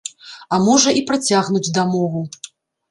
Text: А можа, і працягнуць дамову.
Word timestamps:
А 0.55 0.59
можа, 0.69 0.95
і 1.01 1.03
працягнуць 1.11 1.65
дамову. 1.81 2.29